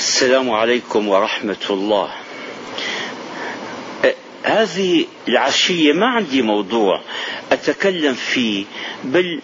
[0.00, 2.10] السلام عليكم ورحمة الله.
[4.42, 7.00] هذه العشية ما عندي موضوع.
[7.52, 8.64] أتكلم فيه
[9.04, 9.40] بل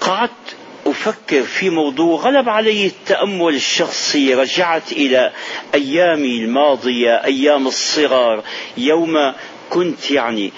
[0.00, 0.56] قعدت
[0.86, 4.34] أفكر في موضوع غلب علي التأمل الشخصي.
[4.34, 5.32] رجعت إلى
[5.74, 8.42] أيامي الماضية أيام الصغر
[8.76, 9.32] يوم
[9.70, 10.52] كنت يعني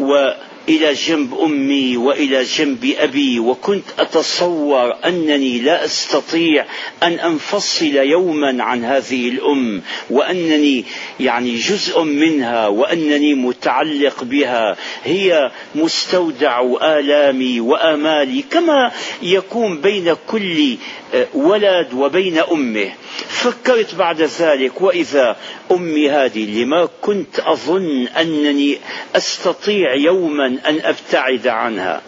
[0.00, 0.30] و
[0.68, 6.66] إلى جنب أمي وإلى جنب أبي وكنت أتصور أنني لا أستطيع
[7.02, 10.84] أن أنفصل يوما عن هذه الأم وأنني
[11.20, 14.76] يعني جزء منها وأنني متعلق بها.
[15.04, 18.92] هي مستودع آلامي وآمالي كما
[19.22, 20.76] يكون بين كل
[21.34, 22.92] ولد وبين أمه.
[23.50, 25.36] فكرت بعد ذلك وإذا
[25.70, 28.78] أمي هذه لما كنت أظن أنني
[29.16, 32.02] أستطيع يوما أن أبتعد عنها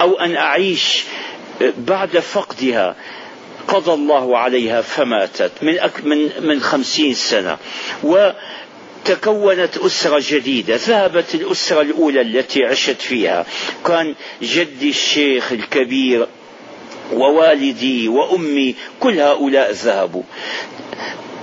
[0.00, 1.04] أو أن أعيش
[1.78, 2.96] بعد فقدها
[3.68, 7.58] قضى الله عليها فماتت من من من خمسين سنة
[8.04, 8.30] و
[9.04, 13.46] تكونت أسرة جديدة ذهبت الأسرة الأولى التي عشت فيها
[13.86, 16.26] كان جدي الشيخ الكبير
[17.12, 20.22] ووالدي وأمي كل هؤلاء ذهبوا.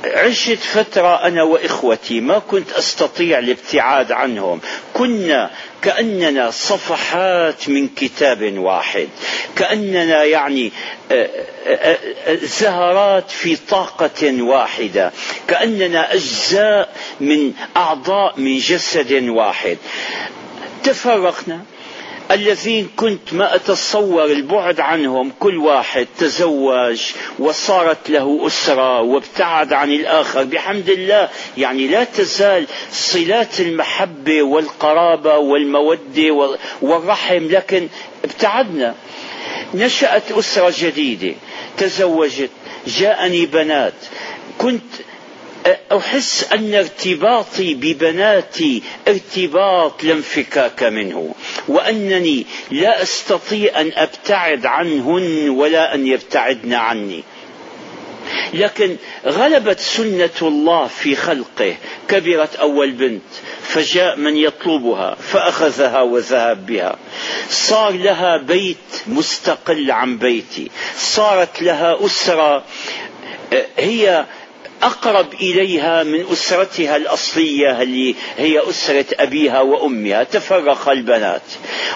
[0.06, 4.60] عشت فترة أنا وإخوتي ما كنت أستطيع الابتعاد عنهم.
[4.94, 5.52] كنا
[5.82, 9.08] كأننا صفحات من كتاب واحد.
[9.56, 10.72] كأننا يعني
[11.12, 11.30] آه،
[11.68, 15.12] آه، آه، زهرات في طاقة واحدة.
[15.48, 19.78] كأننا أجزاء من أعضاء من جسد واحد.
[20.84, 21.62] تفرقنا.
[22.32, 27.02] الذين كنت ما أتصور البعد عنهم كل واحد تزوج
[27.40, 30.44] وصارت له أسرة وابتعد عن الآخر.
[30.44, 37.88] بحمد الله يعني لا تزال صلات المحبة والقرابة والمودة والرحم لكن
[38.24, 38.96] ابتعدنا.
[39.74, 41.36] نشأت أسرة جديدة
[41.78, 42.50] تزوجت
[42.88, 43.94] جاءني بنات.
[44.58, 44.84] كنت
[45.92, 51.36] أحس أن ارتباطي ببناتي ارتباط لا انفكاك منه
[51.68, 57.24] وأنني لا أستطيع أن أبتعد عنهن ولا أن يبتعدن عني.
[58.54, 58.96] لكن
[59.26, 61.76] غلبت سنة الله في خلقه.
[62.08, 63.22] كبرت أول بنت
[63.62, 66.96] فجاء من يطلبها فأخذها وذهب بها.
[67.50, 70.72] صار لها بيت مستقل عن بيتي.
[70.98, 72.64] صارت لها أسرة
[73.78, 74.26] هي
[74.84, 81.42] أقرب إليها من أسرتها الأصلية اللي هي أسرة أبيها وأمها تفرق البنات.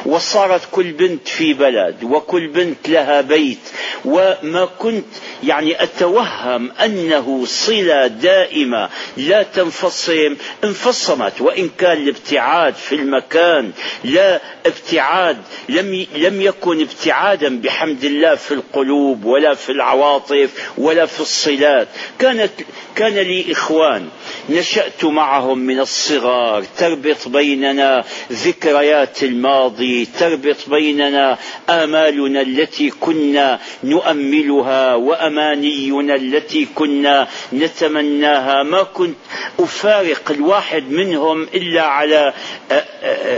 [0.06, 3.58] وصارت كل بنت في بلد وكل بنت لها بيت.
[4.06, 5.06] وما كنت
[5.44, 11.42] يعني أتوهم أنه صلة دائمة لا تنفصم انفصمت.
[11.42, 13.72] وإن كان الابتعاد في المكان
[14.04, 15.38] لا ابتعاد
[15.70, 21.88] لم لم يكن ابتعادا بحمد الله في القلوب ولا في العواطف ولا في الصلات.
[22.20, 22.52] كانت
[22.96, 24.08] كان لي إخوان
[24.50, 31.38] نشأت معهم من الصغار تربط بيننا ذكريات الماضي تربط بيننا
[31.70, 38.64] آمالنا التي كنا نؤملها وأمانينا التي كنا نتمناها.
[38.64, 39.16] ما كنت
[39.60, 42.34] أفارق الواحد منهم إلا على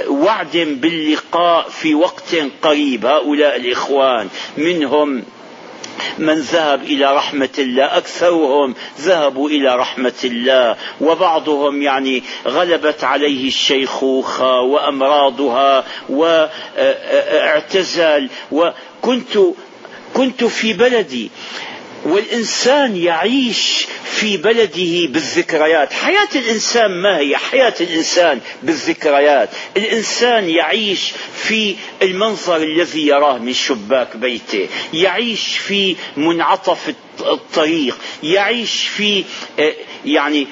[0.08, 3.06] وعد باللقاء في وقت قريب.
[3.06, 4.28] هؤلاء الإخوان
[4.58, 5.24] منهم
[6.18, 14.60] من ذهب إلى رحمة الله أكثرهم ذهبوا إلى رحمة الله وبعضهم يعني غلبت عليه الشيخوخة
[14.60, 15.84] وأمراضها
[16.80, 19.38] واعتزل وكنت
[20.14, 21.32] كنت في بلدي.
[22.06, 25.94] والإنسان يعيش في بلده بالذكريات.
[25.94, 29.50] حياة الإنسان ما هي؟ حياة الإنسان بالذكريات.
[29.78, 34.68] الإنسان يعيش في المنظر الذي يراه من شباك بيته.
[34.94, 36.90] يعيش في منعطف
[37.20, 39.24] الطريق يعيش في
[39.60, 39.74] آه،
[40.06, 40.48] يعني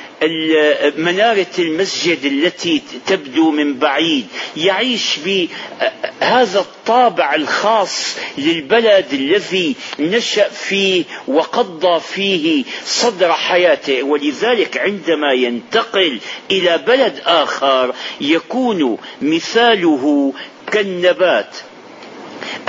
[0.98, 4.28] منارة المسجد التي تبدو من بعيد
[4.58, 14.04] يعيش بهذا الطابع الخاص للبلد الذي نشأ فيه وقضى فيه صدر حياته.
[14.04, 16.20] ولذلك عندما ينتقل
[16.52, 20.34] إلى بلد آخر يكون مثاله
[20.72, 21.56] كالنبات.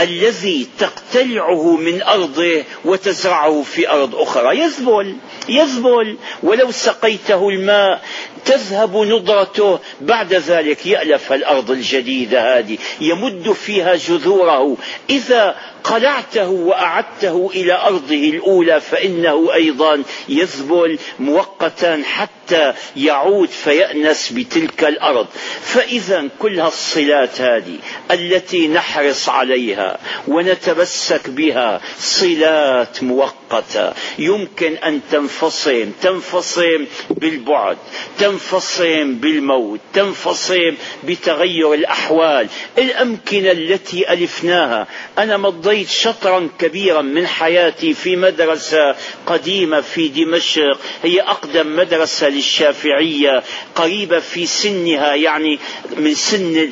[0.01, 4.59] الذي تقتلعه من أرضه وتزرعه في أرض أخرى.
[4.59, 5.17] يذبل
[5.49, 8.03] يذبل ولو سقيته الماء
[8.45, 14.77] تذهب نضرته بعد ذلك يألف الأرض الجديدة هذه يمد فيها جذوره.
[15.11, 25.27] إذا قلعته وأعدته إلى أرضه الأولى فإنه أيضا يذبل مؤقتا حتى يعود فيأنس بتلك الأرض.
[25.63, 27.77] فإذا كل الصلات هذه
[28.11, 29.99] التي نحرص عليها
[30.29, 33.42] ونتمسك بها صلات مؤقتة.
[33.53, 37.77] مؤقتة يمكن أن تنفصم تنفصم بالبعد
[38.19, 42.49] تنفصم بالموت تنفصم بتغير الأحوال.
[42.79, 44.87] الأمكنة التي ألفناها.
[45.19, 48.95] أنا مضيت شطرا كبيرا من حياتي في مدرسة
[49.27, 50.79] قديمة في دمشق.
[51.03, 53.43] هي أقدم مدرسة للشافعية
[53.75, 55.59] قريبة في سنها يعني
[55.97, 56.71] من سن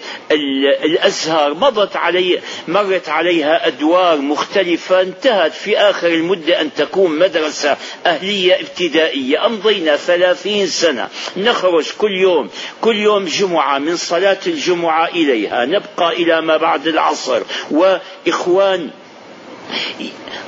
[0.84, 1.54] الأزهر.
[1.54, 5.00] مضت علي مرت عليها أدوار مختلفة.
[5.00, 7.76] انتهت في آخر المدة أن تكون مدرسة
[8.06, 9.46] أهلية ابتدائية.
[9.46, 11.08] أمضينا ثلاثين سنة.
[11.36, 12.50] نخرج كل يوم
[12.80, 15.64] كل يوم جمعة من صلاة الجمعة إليها.
[15.64, 17.42] نبقى إلى ما بعد العصر.
[17.70, 18.90] وإخوان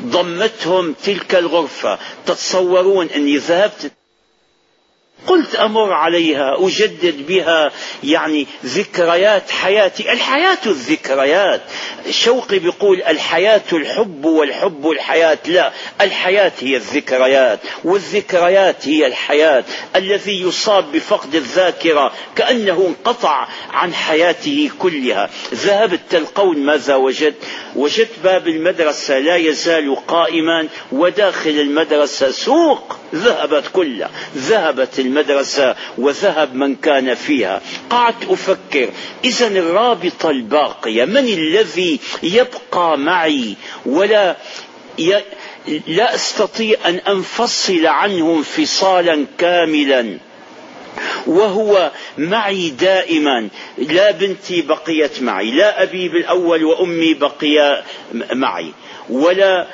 [0.03, 1.99] ضمتهم تلك الغرفة.
[2.27, 3.93] تتصورون أني ذهبت
[5.27, 7.71] قلت أمر عليها أجدد بها
[8.05, 10.13] يعني ذكريات حياتي.
[10.13, 11.61] الحياة الذكريات.
[12.11, 15.39] شوقي بيقول الحياة الحب والحب الحياة.
[15.47, 19.65] لا الحياة هي الذكريات والذكريات هي الحياة.
[19.97, 25.31] الذي يصاب بفقد الذاكرة كأنه انقطع عن حياته كلها.
[25.55, 27.43] ذهبت تلقون ماذا وجدت
[27.77, 36.77] وجدت باب المدرسة لا يزال قائما وداخل المدرسة سوق ذهبت كلها ذهبت المدرسة وذهب من
[36.77, 37.61] كان فيها.
[37.91, 38.89] قعدت أفكر
[39.25, 43.57] إذا الرابطة الباقية من الذي يبقى معي؟
[43.87, 44.37] ولا
[44.99, 45.21] ي...
[45.87, 50.19] لا أستطيع أن أنفصل عنه انفصالا كاملا.
[51.27, 53.49] وهو معي دائما.
[53.79, 57.85] لا بنتي بقيت معي لا أبي بالأول وأمي بقيا
[58.33, 58.73] معي.
[59.11, 59.67] ولا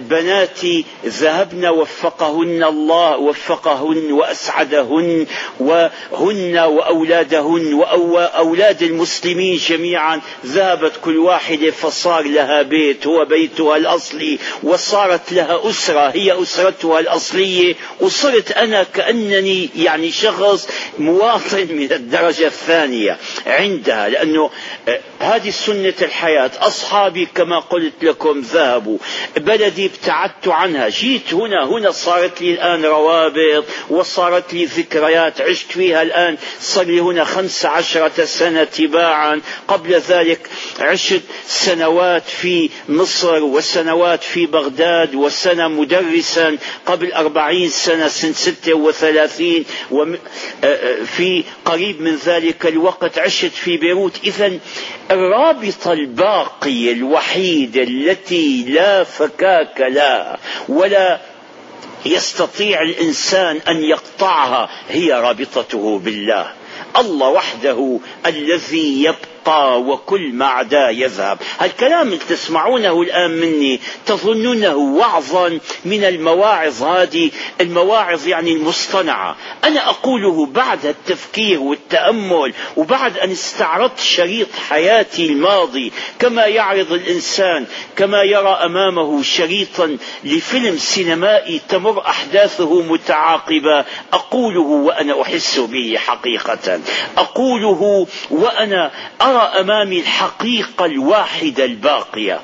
[0.00, 5.26] بناتي ذهبن وفقهن الله وفقهن وأسعدهن
[5.60, 10.20] وهن وأولادهن وأولاد المسلمين جميعا.
[10.46, 17.74] ذهبت كل واحدة فصار لها بيت هو بيتها الأصلي وصارت لها أسرة هي أسرتها الأصلية.
[18.00, 20.68] وصرت أنا كأنني يعني شخص
[20.98, 24.50] مواطن من الدرجة الثانية عندها لأنه
[24.88, 26.50] آه، هذه سنة الحياة.
[26.60, 28.98] أصحابي كما قلت لكم ذهبوا.
[29.36, 30.88] بلد الذي ابتعدت عنها.
[30.88, 31.64] جيت هنا.
[31.64, 35.40] هنا صارت لي الآن روابط وصارت لي ذكريات.
[35.40, 36.36] عشت فيها الآن.
[36.60, 39.40] صار لي هنا خمس عشرة سنة تباعا.
[39.68, 40.48] قبل ذلك
[40.80, 46.56] عشت سنوات في مصر وسنوات في بغداد وسنة مدرسا.
[46.86, 49.64] قبل أربعين سنة سنة ستة وثلاثين.
[51.16, 54.12] في قريب من ذلك الوقت عشت في بيروت.
[54.24, 54.58] إذا
[55.10, 60.38] الرابطة الباقية الوحيدة التي لا فكاك لها
[60.68, 61.20] ولا
[62.06, 66.52] يستطيع الإنسان أن يقطعها هي رابطته بالله.
[66.96, 71.38] الله وحده الذي يبقى يبقى وكل ما عدا يذهب.
[71.58, 79.36] هالكلام اللي تسمعونه الآن مني تظنونه وعظا من المواعظ هذه المواعظ يعني المصطنعة.
[79.64, 87.66] أنا أقوله بعد التفكير والتأمل وبعد أن استعرضت شريط حياتي الماضي كما يعرض الإنسان
[87.96, 96.80] كما يرى أمامه شريطا لفيلم سينمائي تمر أحداثه متعاقبة أقوله وأنا أحس به حقيقة.
[97.18, 98.90] أقوله وأنا
[99.22, 102.40] أرى أرى أمامي الحقيقة الواحدة الباقية.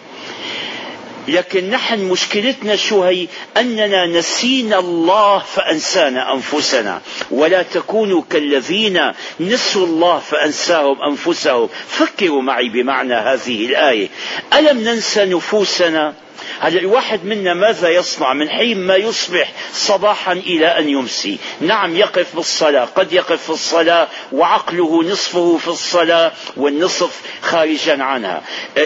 [1.28, 7.00] لكن نحن مشكلتنا شو هي أننا نسينا الله فأنسانا أنفسنا.
[7.30, 11.68] ولا تكونوا كالذين نسوا الله فأنساهم أنفسهم.
[11.88, 14.08] فكروا معي بمعنى هذه الآية.
[14.52, 16.14] ألم ننسى نفوسنا؟
[16.60, 21.38] هلا الواحد منا ماذا يصنع؟ من حين ما يصبح صباحا إلى أن يمسي.
[21.60, 28.42] نعم يقف بالصلاة قد يقف في الصلاة وعقله نصفه في الصلاة والنصف خارجا عنها.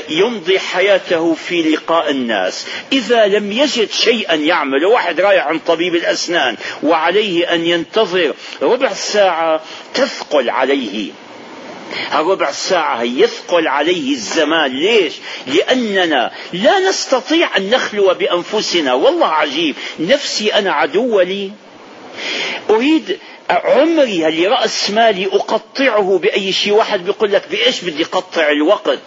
[0.09, 2.67] يمضي حياته في لقاء الناس.
[2.93, 9.61] إذا لم يجد شيئا يعمله واحد رايح عند طبيب الأسنان وعليه أن ينتظر ربع ساعة
[9.95, 11.11] تثقل عليه.
[12.14, 14.71] الربع ساعة يثقل عليه الزمان.
[14.71, 15.12] ليش؟
[15.47, 18.95] لأننا لا نستطيع أن نخلو بأنفسنا.
[18.95, 19.76] والله عجيب.
[20.00, 21.50] نفسي أنا عدو لي.
[22.71, 23.19] أريد
[23.50, 28.99] عمري اللي رأس مالي أقطعه بأي شيء؟ واحد بيقول لك بإيش بدي أقطع الوقت؟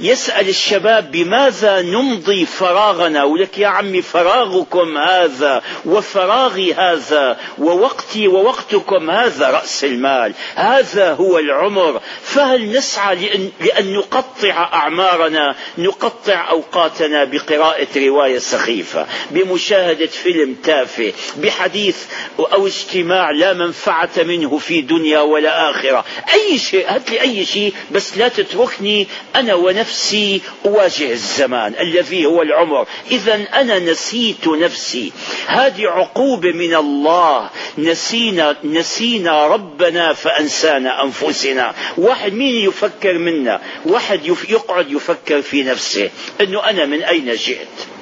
[0.00, 9.50] يسأل الشباب بماذا نمضي فراغنا؟ ولك يا عمي فراغكم هذا وفراغي هذا ووقتي ووقتكم هذا
[9.50, 10.32] رأس المال.
[10.54, 12.00] هذا هو العمر.
[12.22, 21.96] فهل نسعى لأن, لأن نقطع أعمارنا نقطع أوقاتنا بقراءة رواية سخيفة بمشاهدة فيلم تافه بحديث
[22.38, 26.04] أو اجتماع لا منفعة؟ منفعة منه في دنيا ولا آخرة.
[26.34, 32.42] أي شيء هات لي أي شيء بس لا تتركني أنا ونفسي أواجه الزمان الذي هو
[32.42, 32.86] العمر.
[33.10, 35.12] إذا أنا نسيت نفسي.
[35.46, 37.50] هذه عقوبة من الله.
[37.78, 41.74] نسينا نسينا ربنا فأنسانا أنفسنا.
[41.96, 46.10] واحد مين يفكر منا؟ واحد يقعد يفكر في نفسه.
[46.40, 47.93] أنه أنا من أين جئت؟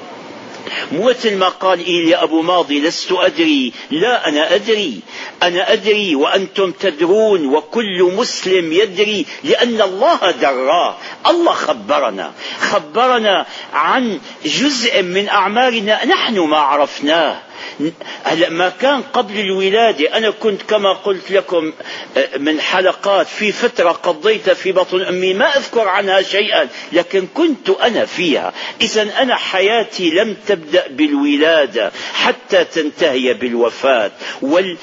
[0.92, 3.72] مثل ما قال إيليا أبو ماضي لست أدري.
[3.90, 5.00] لا أنا أدري.
[5.42, 10.96] أنا أدري وأنتم تدرون وكل مسلم يدري لأن الله دراه.
[11.26, 12.32] الله خبرنا.
[12.60, 17.51] خبرنا عن جزء من أعمارنا نحن ما عرفناه.
[18.48, 21.72] ما كان قبل الولادة أنا كنت كما قلت لكم
[22.38, 28.04] من حلقات في فترة قضيتها في بطن أمي ما أذكر عنها شيئا لكن كنت أنا
[28.04, 28.52] فيها.
[28.80, 34.10] إذا أنا حياتي لم تبدأ بالولادة حتى تنتهي بالوفاة.
[34.42, 34.76] وال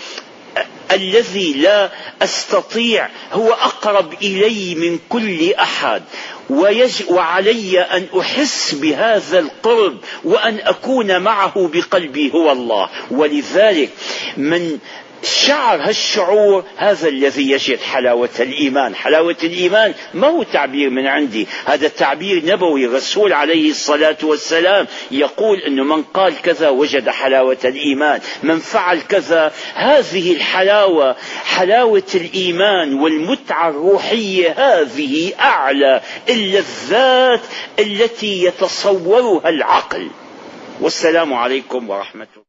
[0.91, 1.91] الذي لا
[2.21, 6.03] أستطيع هو أقرب إلي من كل أحد.
[7.09, 12.89] وعلي أن أحس بهذا القرب وأن أكون معه بقلبي هو الله.
[13.11, 13.89] ولذلك
[14.37, 14.79] من
[15.23, 18.95] شعر هالشعور هذا الذي يجد حلاوة الإيمان.
[18.95, 21.47] حلاوة الإيمان ما هو تعبير من عندي.
[21.65, 22.85] هذا تعبير نبوي.
[22.85, 28.21] الرسول عليه الصلاة والسلام يقول أنه من قال كذا وجد حلاوة الإيمان.
[28.43, 37.41] من فعل كذا هذه الحلاوة حلاوة الإيمان والمتعة الروحية هذه أعلى اللذات
[37.79, 40.09] التي يتصورها العقل.
[40.81, 42.48] والسلام عليكم ورحمة الله.